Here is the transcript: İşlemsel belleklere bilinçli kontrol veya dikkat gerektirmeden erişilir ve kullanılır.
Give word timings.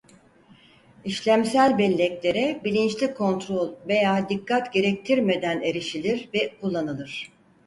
İşlemsel 1.05 1.77
belleklere 1.77 2.61
bilinçli 2.63 3.13
kontrol 3.13 3.73
veya 3.87 4.29
dikkat 4.29 4.73
gerektirmeden 4.73 5.61
erişilir 5.61 6.29
ve 6.33 6.55
kullanılır. 6.61 7.31